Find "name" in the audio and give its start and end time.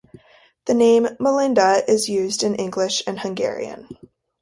0.73-1.09